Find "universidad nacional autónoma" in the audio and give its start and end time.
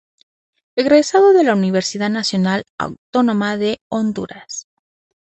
1.53-3.57